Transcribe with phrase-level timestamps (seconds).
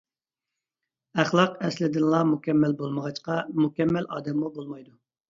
[1.23, 4.95] ئەخلاق ئەسلىدىنلا مۇكەممەل بولمىغاچقا مۇكەممەل ئادەممۇ بولمايدۇ.